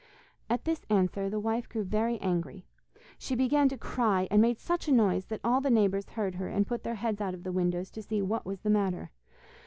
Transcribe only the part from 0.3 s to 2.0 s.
At this answer the wife grew